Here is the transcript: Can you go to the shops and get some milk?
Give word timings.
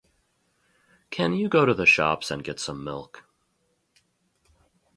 Can 1.11 1.31
you 1.33 1.47
go 1.47 1.63
to 1.63 1.75
the 1.75 1.85
shops 1.85 2.31
and 2.31 2.43
get 2.43 2.59
some 2.59 2.83
milk? 2.83 3.23